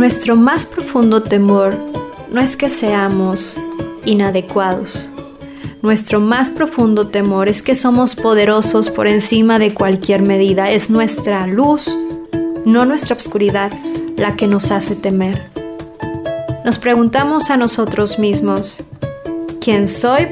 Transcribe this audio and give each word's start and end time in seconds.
Nuestro 0.00 0.34
más 0.34 0.64
profundo 0.64 1.22
temor 1.24 1.76
no 2.32 2.40
es 2.40 2.56
que 2.56 2.70
seamos 2.70 3.58
inadecuados. 4.06 5.10
Nuestro 5.82 6.20
más 6.20 6.48
profundo 6.48 7.08
temor 7.08 7.50
es 7.50 7.60
que 7.60 7.74
somos 7.74 8.14
poderosos 8.14 8.88
por 8.88 9.06
encima 9.08 9.58
de 9.58 9.74
cualquier 9.74 10.22
medida. 10.22 10.70
Es 10.70 10.88
nuestra 10.88 11.46
luz, 11.46 11.94
no 12.64 12.86
nuestra 12.86 13.14
oscuridad, 13.14 13.72
la 14.16 14.36
que 14.36 14.46
nos 14.46 14.70
hace 14.70 14.96
temer. 14.96 15.50
Nos 16.64 16.78
preguntamos 16.78 17.50
a 17.50 17.58
nosotros 17.58 18.18
mismos, 18.18 18.78
¿quién 19.60 19.86
soy 19.86 20.28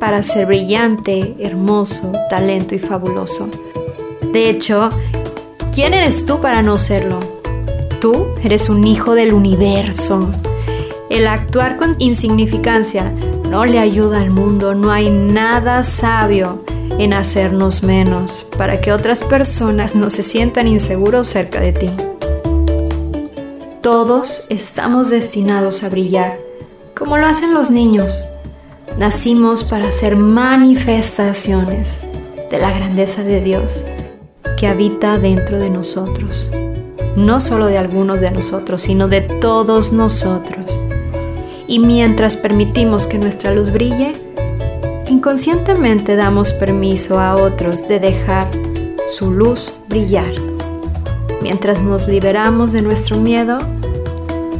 para 0.00 0.24
ser 0.24 0.46
brillante, 0.46 1.36
hermoso, 1.38 2.10
talento 2.28 2.74
y 2.74 2.80
fabuloso? 2.80 3.48
De 4.32 4.50
hecho, 4.50 4.90
¿quién 5.72 5.94
eres 5.94 6.26
tú 6.26 6.40
para 6.40 6.62
no 6.62 6.80
serlo? 6.80 7.39
Tú 8.00 8.28
eres 8.42 8.70
un 8.70 8.86
hijo 8.86 9.14
del 9.14 9.34
universo. 9.34 10.30
El 11.10 11.26
actuar 11.26 11.76
con 11.76 11.94
insignificancia 11.98 13.12
no 13.50 13.66
le 13.66 13.78
ayuda 13.78 14.22
al 14.22 14.30
mundo, 14.30 14.74
no 14.74 14.90
hay 14.90 15.10
nada 15.10 15.82
sabio 15.82 16.64
en 16.98 17.12
hacernos 17.12 17.82
menos 17.82 18.46
para 18.56 18.80
que 18.80 18.92
otras 18.92 19.22
personas 19.22 19.94
no 19.94 20.08
se 20.08 20.22
sientan 20.22 20.66
inseguros 20.66 21.28
cerca 21.28 21.60
de 21.60 21.72
ti. 21.72 21.90
Todos 23.82 24.46
estamos 24.48 25.10
destinados 25.10 25.82
a 25.82 25.90
brillar, 25.90 26.38
como 26.96 27.18
lo 27.18 27.26
hacen 27.26 27.52
los 27.52 27.70
niños. 27.70 28.18
Nacimos 28.96 29.68
para 29.68 29.88
hacer 29.88 30.16
manifestaciones 30.16 32.06
de 32.50 32.58
la 32.58 32.70
grandeza 32.70 33.24
de 33.24 33.42
Dios 33.42 33.84
que 34.58 34.66
habita 34.66 35.18
dentro 35.18 35.58
de 35.58 35.68
nosotros. 35.68 36.50
No 37.16 37.40
solo 37.40 37.66
de 37.66 37.78
algunos 37.78 38.20
de 38.20 38.30
nosotros, 38.30 38.82
sino 38.82 39.08
de 39.08 39.20
todos 39.20 39.92
nosotros. 39.92 40.64
Y 41.66 41.78
mientras 41.78 42.36
permitimos 42.36 43.06
que 43.06 43.18
nuestra 43.18 43.52
luz 43.52 43.72
brille, 43.72 44.12
inconscientemente 45.08 46.16
damos 46.16 46.52
permiso 46.52 47.18
a 47.18 47.36
otros 47.36 47.86
de 47.88 48.00
dejar 48.00 48.48
su 49.06 49.30
luz 49.30 49.74
brillar. 49.88 50.32
Mientras 51.42 51.82
nos 51.82 52.06
liberamos 52.06 52.72
de 52.72 52.82
nuestro 52.82 53.16
miedo, 53.16 53.58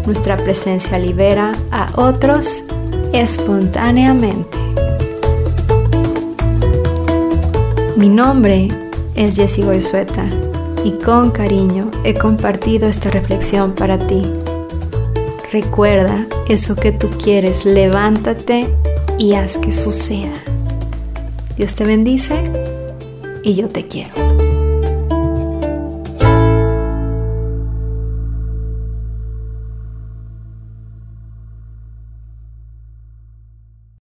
nuestra 0.07 0.37
presencia 0.37 0.99
libera 0.99 1.53
a 1.71 1.91
otros 1.95 2.65
espontáneamente. 3.13 4.59
Mi 7.97 8.09
nombre 8.09 8.69
es 9.15 9.37
Jessie 9.37 9.65
Goizueta 9.65 10.25
y 10.85 10.93
con 10.93 11.31
cariño 11.31 11.91
he 12.05 12.15
compartido 12.15 12.89
esta 12.89 13.11
reflexión 13.11 13.73
para 13.73 13.99
ti. 13.99 14.23
Recuerda 15.53 16.27
eso 16.49 16.77
que 16.77 16.93
tú 16.93 17.11
quieres, 17.23 17.65
levántate 17.65 18.69
y 19.19 19.35
haz 19.35 19.59
que 19.59 19.73
suceda. 19.73 20.33
Dios 21.57 21.75
te 21.75 21.85
bendice 21.85 22.51
y 23.43 23.55
yo 23.55 23.69
te 23.69 23.87
quiero. 23.87 24.60